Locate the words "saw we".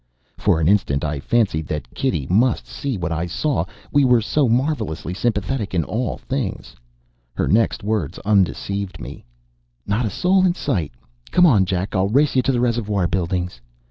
3.27-4.03